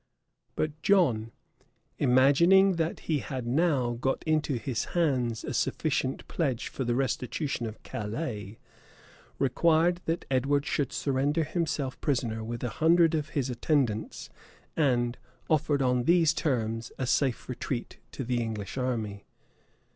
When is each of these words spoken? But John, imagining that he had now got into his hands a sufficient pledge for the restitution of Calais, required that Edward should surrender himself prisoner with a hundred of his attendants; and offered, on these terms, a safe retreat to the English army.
But 0.55 0.81
John, 0.81 1.31
imagining 1.99 2.77
that 2.77 3.01
he 3.01 3.19
had 3.19 3.45
now 3.45 3.93
got 4.01 4.23
into 4.23 4.55
his 4.55 4.85
hands 4.97 5.43
a 5.43 5.53
sufficient 5.53 6.27
pledge 6.27 6.69
for 6.69 6.83
the 6.83 6.95
restitution 6.95 7.67
of 7.67 7.83
Calais, 7.83 8.57
required 9.37 10.01
that 10.05 10.25
Edward 10.31 10.65
should 10.65 10.91
surrender 10.91 11.43
himself 11.43 12.01
prisoner 12.01 12.43
with 12.43 12.63
a 12.63 12.69
hundred 12.81 13.13
of 13.13 13.29
his 13.37 13.51
attendants; 13.51 14.31
and 14.75 15.19
offered, 15.51 15.83
on 15.83 16.05
these 16.05 16.33
terms, 16.33 16.91
a 16.97 17.05
safe 17.05 17.47
retreat 17.47 17.99
to 18.13 18.23
the 18.23 18.41
English 18.41 18.79
army. 18.79 19.23